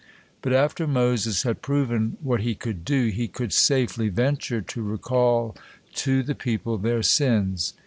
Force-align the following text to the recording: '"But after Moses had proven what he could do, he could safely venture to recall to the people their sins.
'"But 0.41 0.51
after 0.51 0.87
Moses 0.87 1.43
had 1.43 1.61
proven 1.61 2.17
what 2.23 2.39
he 2.41 2.55
could 2.55 2.83
do, 2.83 3.09
he 3.09 3.27
could 3.27 3.53
safely 3.53 4.09
venture 4.09 4.59
to 4.59 4.81
recall 4.81 5.55
to 5.93 6.23
the 6.23 6.33
people 6.33 6.79
their 6.79 7.03
sins. 7.03 7.75